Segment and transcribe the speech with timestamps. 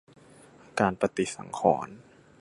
[0.79, 1.97] การปฏิสังขรณ์